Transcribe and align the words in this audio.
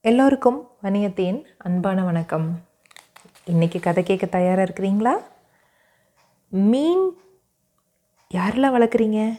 எல்லோருக்கும் 0.00 0.70
வணியத்தேன் 0.82 1.44
அன்பான 1.58 2.04
வணக்கம். 2.04 2.60
இன்றைக்கி 3.46 3.80
கதை 3.80 4.02
கேட்க 4.02 4.26
தயாராக 4.26 4.72
இருக்கிறீங்களா? 4.72 5.10
மீன் 6.48 7.10
யாரெல்லாம் 8.34 8.74
வளர்க்குறீங்க? 8.76 9.38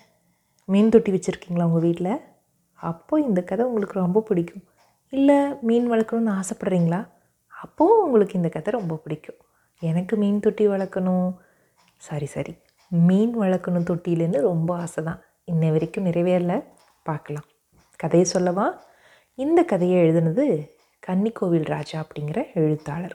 மீன் 0.66 0.90
தொட்டி 0.90 1.12
வச்சுருக்கீங்களா 1.12 1.64
உங்கள் 1.64 1.82
வீட்டில் 1.82 2.20
அப்போது 2.74 3.26
இந்த 3.26 3.44
கதை 3.44 3.66
உங்களுக்கு 3.66 4.00
ரொம்ப 4.00 4.22
பிடிக்கும். 4.22 4.64
இல்லை 5.10 5.36
மீன் 5.62 5.92
வளர்க்கணும்னு 5.92 6.40
ஆசைப்பட்றீங்களா? 6.40 7.08
அப்போது 7.48 8.04
உங்களுக்கு 8.04 8.34
இந்த 8.34 8.50
கதை 8.50 8.74
ரொம்ப 8.74 8.96
பிடிக்கும். 8.96 9.38
எனக்கு 9.80 10.18
மீன் 10.18 10.40
தொட்டி 10.40 10.68
வளர்க்கணும். 10.68 11.36
Sorry 11.98 12.26
sorry. 12.26 12.56
மீன் 12.88 13.40
வளர்க்கணும் 13.40 13.90
தொட்டியிலேருந்து 13.90 14.42
ரொம்ப 14.42 14.78
ஆசை 14.78 15.04
தான் 15.04 15.22
இன்ன 15.46 15.72
வரைக்கும் 15.72 16.06
நிறைவேறல. 16.06 16.64
பார்க்கலாம். 17.04 17.46
கதையை 17.96 18.30
சொல்லவா? 18.30 18.88
இந்த 19.44 19.60
கதையை 19.64 19.98
எழுதுனது 20.04 20.46
கன்னிக்கோவில் 21.06 21.68
ராஜா 21.74 21.98
அப்படிங்கிற 22.04 22.40
எழுத்தாளர். 22.62 23.14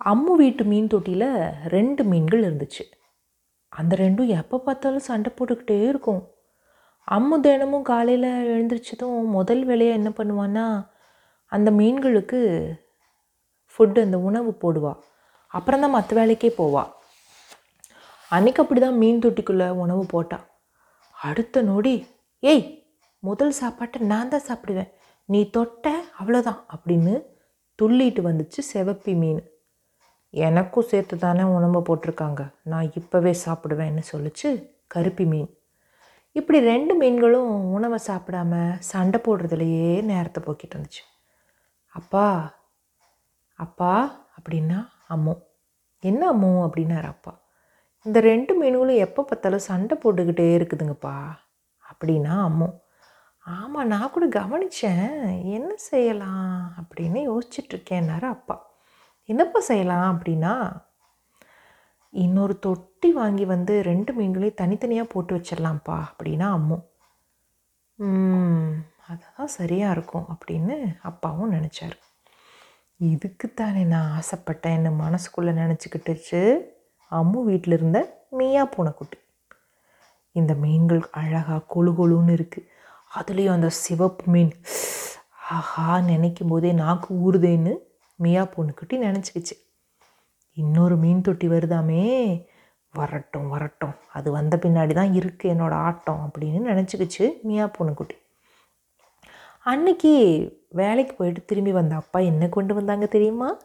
அம்மு 0.00 0.32
வீட்டு 0.40 0.64
மீன் 0.64 0.90
தொட்டியில் 0.92 1.30
ரெண்டு 1.74 2.02
மீன்கள் 2.04 2.44
இருந்துச்சு. 2.48 2.84
அந்த 3.72 3.96
ரெண்டும் 4.02 4.28
எப்போ 4.40 4.56
பார்த்தாலும் 4.58 5.06
சண்டை 5.08 5.30
போட்டுக்கிட்டே 5.38 5.78
இருக்கும். 5.88 6.22
அம்மு 7.08 7.36
தினமும் 7.40 7.82
காலையில் 7.82 8.28
எழுந்திரிச்சதும் 8.52 9.32
முதல் 9.36 9.62
வேலையாக 9.70 9.98
என்ன 10.00 10.12
பண்ணுவான்னா 10.18 10.66
அந்த 11.52 11.70
மீன்களுக்கு 11.78 12.40
ஃபுட்டு 13.72 14.04
அந்த 14.06 14.20
உணவு 14.28 14.52
போடுவா. 14.62 14.92
அப்புறம் 15.54 15.80
தான் 15.80 15.96
மற்ற 15.96 16.20
வேலைக்கே 16.20 16.52
போவா. 16.60 16.84
அன்றைக்கி 18.30 18.62
அப்படி 18.64 18.80
தான் 18.80 19.00
மீன் 19.02 19.24
தொட்டிக்குள்ளே 19.24 19.68
உணவு 19.84 20.04
போட்டா. 20.14 20.38
அடுத்த 21.16 21.62
நொடி 21.62 21.96
ஏய் 22.42 22.64
முதல் 23.22 23.50
சாப்பாட்டை 23.50 24.00
நான் 24.00 24.28
தான் 24.28 24.48
சாப்பிடுவேன். 24.48 24.92
நீ 25.24 25.50
தொட்ட 25.50 26.04
அவ்வளோதான் 26.20 26.60
அப்படின்னு 26.74 27.24
துள்ளிட்டு 27.82 28.20
வந்துச்சு 28.28 28.60
செவப்பி 28.72 29.14
மீன். 29.16 29.42
எனக்கும் 30.30 30.88
சேர்த்து 30.90 31.18
தானே 31.18 31.42
உணவை 31.42 31.80
போட்டிருக்காங்க. 31.88 32.54
நான் 32.62 32.92
இப்போவே 33.00 33.34
சாப்பிடுவேன்னு 33.44 34.02
சொல்லிச்சு 34.12 34.70
கருப்பி 34.86 35.24
மீன். 35.24 35.50
இப்படி 36.32 36.60
ரெண்டு 36.60 36.94
மீன்களும் 36.94 37.72
உணவை 37.72 37.98
சாப்பிடாம 38.06 38.78
சண்டை 38.78 39.20
போடுறதுலையே 39.24 40.02
நேரத்தை 40.02 40.42
போக்கிட்டு 40.46 40.76
இருந்துச்சு. 40.76 41.02
அப்பா 41.86 42.26
அப்பா 43.54 43.92
அப்படின்னா 44.36 44.78
அம்மு. 45.08 45.34
என்ன 46.00 46.32
அம்மு 46.32 46.52
அப்படின்னாரு 46.66 47.04
அப்பா. 47.04 47.40
இந்த 48.02 48.20
ரெண்டு 48.20 48.54
மீன்களும் 48.54 48.96
எப்போ 48.96 49.22
பார்த்தாலும் 49.22 49.66
சண்டை 49.70 49.98
போட்டுக்கிட்டே 50.02 50.46
இருக்குதுங்கப்பா. 50.58 51.16
அப்படின்னா 51.90 52.34
அம்மு. 52.48 52.68
ஆமாம் 53.46 53.86
நான் 53.86 54.10
கூட 54.10 54.26
கவனித்தேன் 54.26 55.08
என்ன 55.56 55.70
செய்யலாம் 55.76 56.74
அப்படின்னு 56.80 57.20
யோசிச்சிட்ருக்கேன்னாரு 57.30 58.26
அப்பா. 58.26 58.56
என்னப்பா 59.28 59.60
செய்யலாம் 59.60 60.06
அப்படின்னா 60.12 60.52
இன்னொரு 62.12 62.58
தொட்டி 62.58 63.12
வாங்கி 63.12 63.44
வந்து 63.44 63.74
ரெண்டு 63.82 64.12
மீன்களையும் 64.12 64.60
தனித்தனியாக 64.62 65.12
போட்டு 65.12 65.32
வச்சிடலாம்ப்பா 65.36 65.96
அப்படின்னா 66.10 66.48
அம்மு. 66.58 66.78
அதுதான் 69.06 69.52
சரியாக 69.58 69.94
இருக்கும் 69.96 70.26
அப்படின்னு 70.32 70.76
அப்பாவும் 71.02 71.52
நினச்சாரு. 71.52 71.98
இதுக்குத்தானே 73.00 73.82
நான் 73.84 74.12
ஆசைப்பட்டேன் 74.18 74.76
என்ன 74.80 74.90
மனசுக்குள்ளே 75.04 75.54
நினச்சிக்கிட்டுச்சு. 75.62 76.42
அம்மு 77.10 77.40
வீட்டில் 77.44 77.72
இருந்த 77.72 77.98
மீயா 78.30 78.64
பூனைக்குட்டி 78.64 79.18
இந்த 80.36 80.54
மீன்கள் 80.54 81.02
அழகாக 81.20 81.66
கொழு 81.74 81.90
கொழுன்னு 81.92 82.32
இருக்குது 82.38 82.68
அதுலேயும் 83.18 83.50
அந்த 83.50 83.68
சிவப்பு 83.68 84.24
மீன். 84.26 84.52
ஆஹா 85.50 86.00
நினைக்கும் 86.00 86.48
போதே 86.48 86.72
நாக்கு 86.72 87.14
ஊறுதேன்னு 87.14 87.76
மியா 88.16 88.42
பொண்ணுக்குட்டி 88.42 88.92
நினச்சிக்கிச்சு. 88.92 89.56
இன்னொரு 90.52 90.96
மீன் 90.96 91.20
தொட்டி 91.20 91.48
வருதாமே. 91.48 92.02
வரட்டும் 92.94 93.48
வரட்டும். 93.48 93.94
அது 94.12 94.30
வந்த 94.30 94.56
பின்னாடி 94.56 94.92
தான் 94.94 95.12
இருக்குது 95.12 95.52
என்னோடய 95.52 95.82
ஆட்டம் 95.88 96.20
அப்படின்னு 96.26 96.60
நினச்சிக்கிச்சு 96.70 97.42
மியா 97.42 97.70
பொண்ணுக்குட்டி. 97.78 98.16
அன்னைக்கு 99.58 100.12
வேலைக்கு 100.68 101.14
போயிட்டு 101.14 101.44
திரும்பி 101.44 101.72
வந்த 101.72 101.94
அப்பா 101.94 102.20
என்ன 102.20 102.48
கொண்டு 102.48 102.74
வந்தாங்க 102.74 103.06
தெரியுமா? 103.06 103.56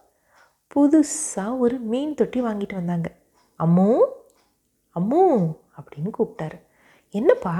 புதுசாக 0.75 1.57
ஒரு 1.57 1.79
மீன் 1.79 2.13
தொட்டி 2.13 2.41
வாங்கிட்டு 2.41 2.73
வந்தாங்க. 2.73 3.16
அம்மு 3.59 3.99
அம்மு 4.95 5.55
அப்படின்னு 5.77 6.11
கூப்பிட்டாரு. 6.19 6.59
என்னப்பா 7.09 7.55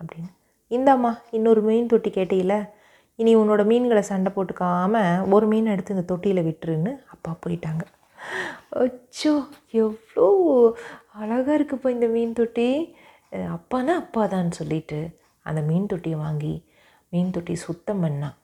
அப்படின்னு 0.00 0.30
இந்தாம்மா 0.70 1.12
இன்னொரு 1.36 1.62
மீன் 1.62 1.90
தொட்டி 1.92 2.10
கேட்டீல. 2.10 2.54
இனி 3.18 3.32
உன்னோட 3.36 3.62
மீன்களை 3.70 4.02
சண்டை 4.02 4.30
போட்டுக்காம 4.36 5.02
ஒரு 5.36 5.46
மீன் 5.46 5.72
எடுத்து 5.72 5.94
இந்த 5.96 6.06
தொட்டியில் 6.12 6.46
விட்டுருன்னு 6.48 6.92
அப்பா 7.14 7.32
போயிட்டாங்க. 7.44 7.84
அச்சோ 8.82 9.32
எவ்வளோ 9.82 10.28
அழகாக 11.20 11.56
இருக்குப்பா 11.58 11.88
இந்த 11.96 12.06
மீன் 12.14 12.32
தொட்டி. 12.32 12.68
அப்பானா 13.56 13.92
அப்பா 14.02 14.22
தான் 14.26 14.50
சொல்லிட்டு 14.58 14.98
அந்த 15.46 15.60
மீன் 15.68 15.90
தொட்டியை 15.92 16.18
வாங்கி 16.18 16.54
மீன் 17.12 17.30
தொட்டி 17.30 17.54
சுத்தம் 17.66 18.02
பண்ணான் 18.04 18.36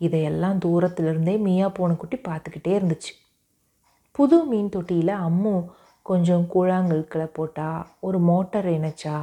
இதையெல்லாம் 0.00 0.58
தூரத்துலேருந்தே 0.64 1.34
மீயா 1.46 1.68
போன 1.68 1.94
குட்டி 1.94 2.16
பார்த்துக்கிட்டே 2.28 2.72
இருந்துச்சு. 2.78 3.12
புது 4.12 4.36
மீன் 4.44 4.74
தொட்டியில் 4.74 5.14
அம்மு 5.26 5.54
கொஞ்சம் 6.02 6.44
கூழாங்கற்களை 6.52 7.28
போட்டா 7.38 7.68
ஒரு 8.00 8.18
மோட்டர் 8.18 8.68
இணைச்சா 8.76 9.16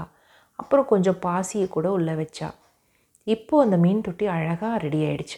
அப்புறம் 0.64 0.90
கொஞ்சம் 0.92 1.22
பாசியை 1.26 1.68
கூட 1.76 1.88
உள்ளே 1.98 2.14
வச்சா. 2.22 2.50
இப்போது 3.34 3.64
அந்த 3.66 3.78
மீன் 3.86 4.04
தொட்டி 4.08 4.26
அழகாக 4.36 4.82
ரெடி 4.86 5.00
ஆயிடுச்சு. 5.08 5.38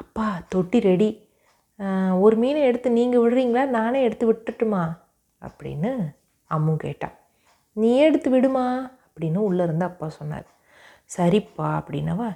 அப்பா 0.00 0.26
தொட்டி 0.54 0.78
ரெடி 0.90 1.08
ஒரு 2.24 2.36
மீனை 2.42 2.60
எடுத்து 2.68 2.88
நீங்கள் 2.98 3.22
விடுறீங்களா? 3.24 3.62
நானே 3.78 3.98
எடுத்து 4.06 4.24
விட்டுட்டுமா? 4.30 4.82
அப்படின்னு 5.46 5.90
அம்மு 6.50 6.72
கேட்டா. 6.84 7.08
நீ 7.76 7.90
எடுத்து 8.06 8.28
விடுமா? 8.34 8.66
அப்படின்னு 9.06 9.40
உள்ளே 9.48 9.62
இருந்து 9.66 9.84
அப்பா 9.90 10.06
சொன்னார். 10.18 10.46
சரிப்பா 11.16 11.68
அப்படின்னவா. 11.80 12.28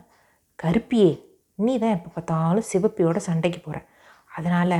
கருப்பியே 0.59 1.11
நீ 1.65 1.73
தான் 1.83 1.97
எப்போ 1.97 2.11
பார்த்தாலும் 2.15 2.69
சிவப்பியோட 2.73 3.19
சண்டைக்கு 3.29 3.61
போகிற 3.61 3.81
அதனால் 4.37 4.79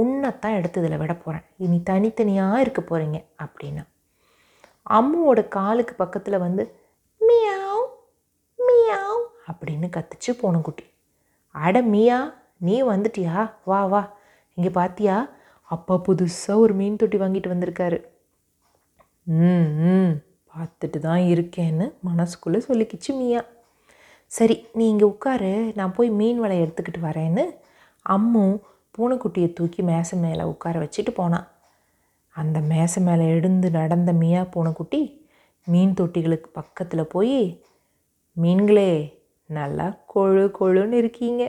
உன்னைத்தான் 0.00 0.56
எடுத்து 0.58 0.80
இதில் 0.82 1.00
விட 1.02 1.12
போகிறேன் 1.14 1.44
இனி 1.64 1.78
தனித்தனியாக 1.90 2.62
இருக்க 2.64 2.80
போகிறீங்க 2.82 3.18
அப்படின்னா. 3.44 3.84
அம்முவோட 4.90 5.48
காலுக்கு 5.48 5.94
பக்கத்தில் 5.94 6.38
வந்து 6.38 6.74
மியாவ் 7.20 7.84
மியாவ் 8.58 9.22
அப்படின்னு 9.48 9.88
கத்துச்சு 9.88 10.32
பூனைக்குட்டி 10.32 10.84
அட 11.52 11.82
மியா 11.82 12.34
நீ 12.58 12.82
வந்துட்டியா? 12.82 13.50
வா 13.64 13.84
வா. 13.84 14.16
இங்கே 14.54 14.68
பார்த்தியா 14.68 15.28
அப்பா 15.62 16.00
புதுசாக 16.08 16.58
ஒரு 16.58 16.74
மீன் 16.74 16.96
தொட்டி 16.96 17.16
வாங்கிட்டு 17.16 17.48
வந்திருக்காரு. 17.48 18.04
ம் 19.26 19.78
ம். 19.78 20.22
பார்த்துட்டு 20.54 20.98
தான் 20.98 21.18
இருக்கேன்னு 21.18 21.92
மனசுக்குள்ளே 22.06 22.58
சொல்லிக்கிச்சு 22.58 23.16
மியா. 23.16 23.44
சரி 24.26 24.66
நீ 24.72 24.88
இங்கே 24.88 25.04
உட்காரு. 25.04 25.72
நான் 25.74 25.92
போய் 25.92 26.10
மீன் 26.10 26.40
வலை 26.40 26.62
எடுத்துக்கிட்டு 26.62 27.00
வரேன்னு. 27.00 27.54
அம்மு 28.06 28.58
பூனைக்குட்டியை 28.98 29.52
தூக்கி 29.52 29.82
மேசை 29.82 30.18
மேலே 30.18 30.42
உட்கார 30.42 30.78
வச்சுட்டு 30.78 31.10
போனான் 31.10 31.46
அந்த 32.40 32.58
மேசை 32.70 33.00
மேலே 33.06 33.24
எழுந்து 33.34 33.68
நடந்த 33.78 34.10
மியா 34.22 34.42
பூனைக்குட்டி 34.54 35.00
மீன் 35.66 35.92
தொட்டிகளுக்கு 35.98 36.48
பக்கத்தில் 36.58 37.12
போய் 37.14 37.38
மீன்களே 38.36 38.90
நல்லா 39.56 39.86
கொழு 40.14 40.44
கொழுன்னு 40.58 40.96
இருக்கீங்க. 41.02 41.42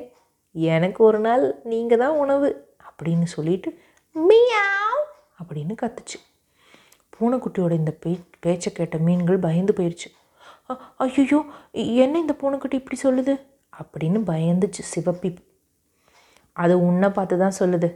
எனக்கு 0.74 1.00
ஒரு 1.07 1.19
நாள் 1.25 1.45
நீங்கள் 1.72 2.01
தான் 2.03 2.19
உணவு 2.24 2.50
அப்படின்னு 2.88 3.28
சொல்லிட்டு 3.35 3.69
மியாவ் 4.16 5.01
அப்படின்னு 5.41 5.74
கத்துச்சு. 5.81 6.18
பூனைக்குட்டியோட 7.16 7.74
இந்த 7.81 7.94
பே 8.03 8.12
பேச்சை 8.44 8.72
கேட்ட 8.78 8.97
மீன்கள் 9.07 9.45
பயந்து 9.47 9.74
போயிடுச்சு 9.78 10.09
ஐயோ 11.06 11.40
என்ன 12.03 12.16
இந்த 12.24 12.34
பூனைக்குட்டி 12.41 12.78
இப்படி 12.81 12.97
சொல்லுது? 13.03 13.34
அப்படின்னு 13.79 14.19
பயந்துச்சு 14.31 14.84
சிவப்பி 14.94 15.29
அது 16.63 16.74
உன்னை 16.88 17.09
பார்த்து 17.18 17.36
தான் 17.44 17.59
சொல்லுது. 17.59 17.89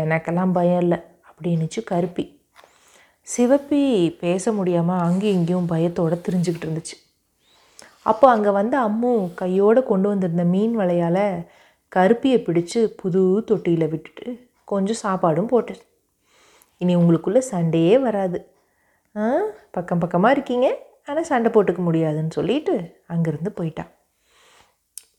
எனக்கெல்லாம் 0.00 0.54
பயம் 0.58 0.82
இல்லை. 0.84 0.98
அப்படின்னுச்சு 1.36 1.80
கருப்பி. 1.90 2.24
சிவப்பி 3.26 3.80
பேச 4.20 4.52
முடியாமல் 4.58 5.02
அங்கேயும் 5.06 5.36
இங்கேயும் 5.38 5.68
பயத்தோடு 5.72 6.16
திரிஞ்சுக்கிட்டு 6.26 6.66
இருந்துச்சு. 6.66 6.96
அப்போ 8.10 8.26
அங்கே 8.34 8.50
வந்து 8.58 8.76
அம்மு 8.86 9.10
கையோடு 9.40 9.80
கொண்டு 9.90 10.06
வந்திருந்த 10.12 10.44
மீன் 10.52 10.74
வலையால் 10.80 11.24
கருப்பியை 11.92 12.38
பிடிச்சு 12.46 12.80
புது 13.00 13.22
தொட்டியில் 13.48 13.90
விட்டுட்டு 13.92 14.26
கொஞ்சம் 14.72 15.00
சாப்பாடும் 15.02 15.50
போட்டு 15.52 15.74
இனி 16.80 16.94
உங்களுக்குள்ளே 17.00 17.42
சண்டையே 17.50 17.94
வராது. 18.06 18.38
பக்கம் 19.76 20.02
பக்கமாக 20.04 20.34
இருக்கீங்க. 20.36 20.68
ஆனால் 21.08 21.28
சண்டை 21.32 21.50
போட்டுக்க 21.52 21.82
முடியாதுன்னு 21.88 22.36
சொல்லிட்டு 22.38 22.74
அங்கேருந்து 23.12 23.52
போயிட்டான் 23.58 23.92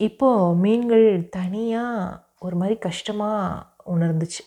இப்போது 0.08 0.58
மீன்கள் 0.64 1.06
தனியாக 1.38 2.18
ஒரு 2.46 2.56
மாதிரி 2.60 2.76
கஷ்டமாக 2.88 3.64
உணர்ந்துச்சு. 3.94 4.42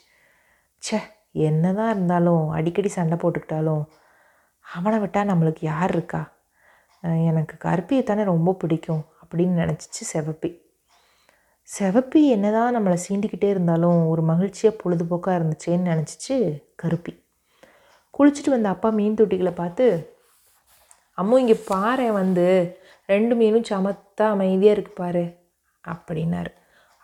ச்சே 0.84 1.00
என்ன 1.36 1.74
தான் 1.74 1.92
இருந்தாலும் 1.94 2.44
அடிக்கடி 2.58 2.90
சண்டை 2.98 3.18
போட்டுக்கிட்டாலும் 3.22 3.84
அவனை 4.66 4.98
விட்டால் 5.00 5.30
நம்மளுக்கு 5.32 5.64
யார் 5.66 5.92
இருக்கா? 5.96 6.22
எனக்கு 7.30 7.56
கருப்பியை 7.66 8.04
தானே 8.04 8.24
ரொம்ப 8.34 8.50
பிடிக்கும் 8.62 9.04
அப்படின்னு 9.22 9.54
நினச்சிச்சு 9.62 10.04
செவப்பி. 10.14 10.50
செவப்பி 11.70 12.22
என்னதான் 12.36 12.76
நம்மளை 12.76 12.98
சீண்டிக்கிட்டே 13.06 13.50
இருந்தாலும் 13.54 14.00
ஒரு 14.12 14.22
மகிழ்ச்சியாக 14.32 14.80
பொழுதுபோக்காக 14.82 15.38
இருந்துச்சேன்னு 15.40 15.92
நினச்சிச்சு 15.92 16.36
கருப்பி. 16.76 17.14
குளிச்சுட்டு 18.14 18.54
வந்த 18.56 18.70
அப்பா 18.70 18.90
மீன் 18.90 19.20
தொட்டிகளை 19.20 19.54
பார்த்து 19.62 19.86
அம்மு 21.18 21.38
இங்கே 21.44 21.58
பாரு 21.68 22.08
வந்து 22.12 22.46
ரெண்டு 23.06 23.34
மீனும் 23.36 23.70
சமத்தா 23.70 24.26
அமைதியாக 24.36 24.76
இருக்கு 24.76 24.94
பாரு 25.02 25.24
அப்படின்னாரு. 25.84 26.52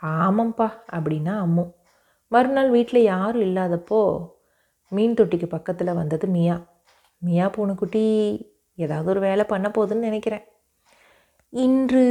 ஆமாம்ப்பா 0.01 0.67
அப்படின்னா 0.95 1.33
அம்மு. 1.45 1.65
மறுநாள் 2.31 2.69
வீட்டில் 2.69 3.01
யாரும் 3.03 3.41
இல்லாதப்போ 3.41 3.99
மீன் 4.91 5.17
தொட்டிக்கு 5.19 5.45
பக்கத்தில் 5.45 5.93
வந்தது 5.93 6.27
மியா. 6.27 6.55
மியா 7.17 7.45
பூனைக்குட்டி 7.47 8.03
ஏதாவது 8.75 9.09
ஒரு 9.09 9.19
வேலை 9.19 9.43
பண்ண 9.43 9.67
போகுதுன்னு 9.69 10.07
நினைக்கிறேன். 10.09 10.45
இன்று 11.53 12.03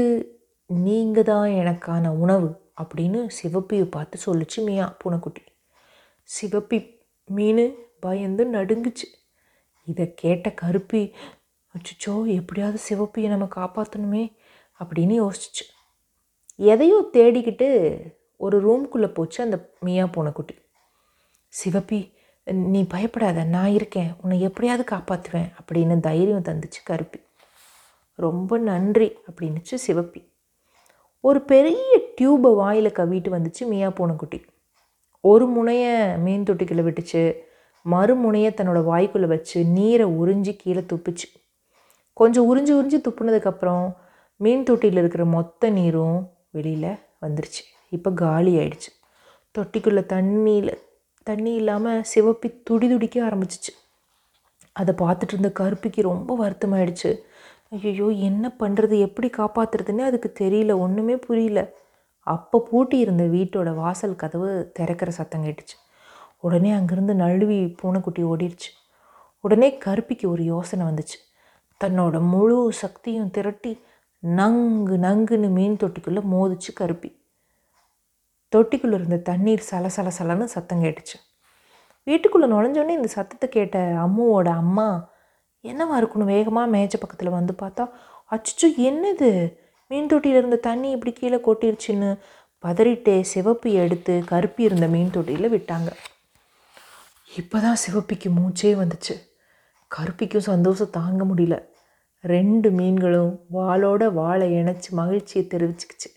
நீங்கள் 0.70 1.28
தான் 1.30 1.48
எனக்கான 1.60 2.08
உணவு 2.22 2.48
அப்படின்னு 2.82 3.20
சிவப்பியை 3.38 3.86
பார்த்து 3.90 4.16
சொல்லிச்சு 4.26 4.58
மியா 4.64 4.86
பூனைக்குட்டி 5.00 5.42
சிவப்பி 6.28 6.78
மீன் 7.28 7.64
பயந்து 8.00 8.42
நடுங்குச்சு. 8.46 9.06
இதை 9.86 10.14
கேட்ட 10.14 10.50
கருப்பி 10.50 11.02
அச்சோ 11.74 12.14
எப்படியாவது 12.38 12.78
சிவப்பியை 12.88 13.28
நம்ம 13.28 13.46
காப்பாற்றணுமே 13.56 14.24
அப்படின்னு 14.80 15.14
யோசிச்சு. 15.24 15.64
எதையோ 16.56 16.98
தேடிக்கிட்டு 17.12 17.68
ஒரு 18.36 18.56
ரூம்குள்ளே 18.66 19.08
போச்சு 19.14 19.44
அந்த 19.44 19.70
மியா 19.80 20.06
பூனைக்குட்டி 20.06 20.54
சிவப்பி 21.64 22.14
நீ 22.52 22.86
பயப்படாத 22.86 23.44
நான் 23.44 23.72
இருக்கேன். 23.78 24.10
உன்னை 24.22 24.40
எப்படியாவது 24.40 24.96
காப்பாற்றுவேன் 24.96 25.50
அப்படின்னு 25.60 26.00
தைரியம் 26.00 26.42
தந்துச்சு 26.42 26.80
கருப்பி. 26.84 27.20
ரொம்ப 28.14 28.58
நன்றி 28.58 29.08
அப்படின்னுச்சு 29.30 29.76
சிவப்பி. 29.86 30.20
ஒரு 31.20 31.40
பெரிய 31.40 32.00
டியூபை 32.20 32.54
வாயில் 32.54 32.92
கவிட்டு 32.92 33.30
வந்துச்சு 33.36 33.66
மியா 33.66 33.88
பூனைக்குட்டி 33.90 34.44
ஒரு 35.20 35.46
முனையை 35.46 36.18
மீன் 36.18 36.42
தொட்டிக்குள்ளே 36.42 36.84
விட்டுச்சு. 36.88 37.22
மறுமுனையை 37.90 38.50
தன்னோட 38.50 38.80
வாய்க்குள்ளே 38.92 39.26
வச்சு 39.26 39.64
நீரை 39.64 40.06
உறிஞ்சி 40.06 40.56
கீழே 40.56 40.80
துப்பிச்சு. 40.80 41.26
கொஞ்சம் 42.12 42.46
உறிஞ்சி 42.48 42.72
உறிஞ்சி 42.78 42.98
துப்புனதுக்கப்புறம் 42.98 43.94
மீன் 44.36 44.62
தொட்டியில் 44.62 44.98
இருக்கிற 44.98 45.24
மொத்த 45.24 45.70
நீரும் 45.70 46.30
வெளியில் 46.50 46.94
வந்துருச்சு. 47.22 47.64
இப்போ 47.88 48.10
காலி 48.10 48.58
ஆயிடுச்சு. 48.58 48.90
தொட்டிக்குள்ளே 49.58 50.04
தண்ணியில் 50.06 50.78
தண்ணி 51.22 51.54
இல்லாமல் 51.54 52.02
சிவப்பி 52.14 52.62
துடி 52.62 52.88
துடிக்க 52.88 53.30
ஆரம்பிச்சிச்சு. 53.30 53.72
அதை 54.72 54.94
பார்த்துட்டு 54.98 55.32
இருந்த 55.32 55.50
கருப்பிக்கு 55.50 56.02
ரொம்ப 56.02 56.36
வருத்தமாயிடுச்சு. 56.42 57.20
ஐயோ 57.70 58.08
என்ன 58.08 58.54
பண்ணுறது 58.58 58.98
எப்படி 58.98 59.30
காப்பாற்றுறதுன்னே 59.36 60.00
அதுக்கு 60.00 60.32
தெரியல 60.40 60.78
ஒன்றுமே 60.78 61.16
புரியல. 61.16 61.74
அப்போ 62.20 62.66
பூட்டி 62.70 62.98
இருந்த 62.98 63.24
வீட்டோட 63.24 63.74
வாசல் 63.74 64.16
கதவு 64.16 64.72
திறக்கிற 64.72 65.10
சத்தம் 65.10 65.44
கேட்டுச்சு. 65.44 65.76
உடனே 66.40 66.72
அங்கேருந்து 66.72 67.14
நழுவி 67.14 67.76
பூனைக்குட்டி 67.82 68.22
ஓடிடுச்சு. 68.22 68.70
உடனே 69.40 69.78
கருப்பிக்கு 69.78 70.30
ஒரு 70.30 70.44
யோசனை 70.44 70.86
வந்துச்சு. 70.86 71.18
தன்னோட 71.84 72.20
முழு 72.20 72.72
சக்தியும் 72.72 73.30
திரட்டி 73.30 73.80
நங்கு 74.22 74.96
நங்குன்னு 74.96 75.48
மீன் 75.48 75.76
தொட்டிக்குள்ளே 75.76 76.22
மோதிச்சு 76.32 76.72
கருப்பி. 76.74 77.15
தொட்டிக்குள்ளே 78.56 78.94
இருந்த 78.94 79.16
தண்ணீர் 79.16 79.68
சலசல 79.70 80.10
சலன்னு 80.18 80.44
சத்தம் 80.44 80.82
கேட்டுச்சு. 80.82 81.16
வீட்டுக்குள்ளே 82.02 82.46
நுழைஞ்சோடனே 82.46 82.88
இந்த 82.88 83.08
சத்தத்தை 83.08 83.48
கேட்ட 83.48 83.78
அம்முவோட 83.78 84.48
அம்மா 84.48 85.14
என்னவா 85.64 85.94
இருக்கணும் 86.00 86.32
வேகமாக 86.34 86.78
மேய்ச்ச 86.78 86.96
பக்கத்தில் 87.00 87.28
வந்து 87.28 87.54
பார்த்தா 87.62 87.84
அச்சோ 88.30 88.68
என்னது? 88.90 89.54
மீன் 89.86 90.06
தொட்டியில் 90.06 90.38
இருந்த 90.38 90.56
தண்ணி 90.56 90.90
இப்படி 90.90 91.12
கீழே 91.12 91.36
கொட்டிருச்சுன்னு 91.36 92.18
பதறிட்டே 92.64 93.24
சிவப்பி 93.34 93.72
எடுத்து 93.72 94.22
கருப்பி 94.26 94.62
இருந்த 94.62 94.86
மீன் 94.86 95.10
தொட்டியில் 95.14 95.52
விட்டாங்க. 95.52 95.90
இப்போ 97.36 97.58
தான் 97.58 97.76
சிவப்பிக்கு 97.86 98.28
மூச்சே 98.38 98.70
வந்துச்சு. 98.82 99.14
கருப்பிக்கும் 99.86 100.48
சந்தோஷம் 100.52 100.90
தாங்க 100.90 101.24
முடியல. 101.24 101.56
ரெண்டு 102.20 102.70
மீன்களும் 102.70 103.40
வாளோட 103.52 104.12
வாழை 104.12 104.52
இணைச்சி 104.52 104.90
மகிழ்ச்சியை 104.90 105.46
தெரிவிச்சுக்கிச்சு. 105.50 106.08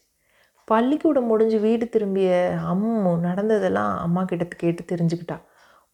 பள்ளிக்கூடம் 0.72 1.30
முடிஞ்சு 1.32 1.58
வீடு 1.60 1.86
திரும்பிய 1.90 2.32
அம்மு 2.72 3.12
நடந்ததெல்லாம் 3.20 3.94
அம்மா 3.98 4.22
கிட்ட 4.24 4.46
கேட்டு 4.62 4.84
தெரிஞ்சுக்கிட்டா. 4.92 5.38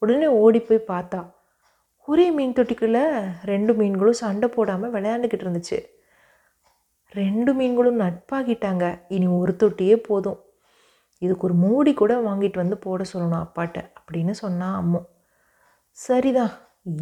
உடனே 0.01 0.27
ஓடி 0.43 0.59
போய் 0.59 0.87
பார்த்தா. 0.87 1.19
ஒரே 2.07 2.25
மீன் 2.31 2.55
தொட்டிக்குள்ளே 2.57 3.03
ரெண்டு 3.43 3.73
மீன்களும் 3.73 4.21
சண்டை 4.21 4.47
போடாமல் 4.49 4.93
விளையாண்டுக்கிட்டு 4.95 5.45
இருந்துச்சு. 5.45 5.77
ரெண்டு 7.13 7.51
மீன்களும் 7.53 7.99
நட்பாகிட்டாங்க. 7.99 8.85
இனி 9.07 9.27
ஒரு 9.27 9.53
தொட்டியே 9.63 9.95
போதும். 10.07 10.39
இதுக்கு 11.21 11.45
ஒரு 11.47 11.55
மூடி 11.63 11.93
கூட 11.93 12.13
வாங்கிட்டு 12.27 12.61
வந்து 12.63 12.77
போட 12.77 13.03
சொல்லணும் 13.13 13.43
அப்பாட்ட 13.45 13.77
அப்படின்னு 13.99 14.35
சொன்னா 14.43 14.69
அம்மு. 14.81 15.01
சரிதான். 15.97 16.53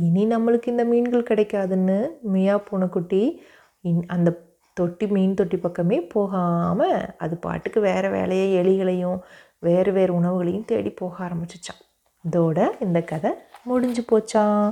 இனி 0.08 0.24
நம்மளுக்கு 0.26 0.68
இந்த 0.74 0.84
மீன்கள் 0.86 1.30
கிடைக்காதுன்னு 1.30 1.98
மியா 2.34 2.58
பூனைக்குட்டி 2.58 3.24
இன் 3.81 4.04
அந்த 4.08 4.30
தொட்டி 4.74 5.08
மீன் 5.08 5.34
தொட்டி 5.34 5.58
பக்கமே 5.58 5.98
போகாமல் 6.02 7.16
அது 7.18 7.38
பாட்டுக்கு 7.38 7.80
வேறு 7.80 8.10
வேலையை 8.10 8.48
எலிகளையும் 8.62 9.20
வேறு 9.60 9.92
வேறு 9.92 10.14
உணவுகளையும் 10.14 10.66
தேடி 10.66 10.90
போக 10.90 11.14
ஆரம்பிச்சிச்சான் 11.25 11.81
இதோட 12.24 12.60
இந்த 12.80 13.02
கதை 13.02 13.31
முடிஞ்சு 13.64 14.04
போச்சான் 14.12 14.72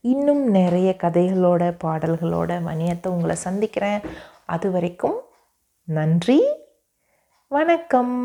இன்னும் 0.00 0.42
நிறைய 0.50 0.96
கதைகளோட 1.02 1.62
பாடல்களோட 1.84 2.52
மணியத்தை 2.68 3.08
உங்களை 3.08 3.36
சந்திக்கிறேன். 3.36 4.00
அது 4.46 4.70
வரைக்கும் 4.70 5.18
நன்றி 5.88 6.40
வணக்கம். 7.48 8.16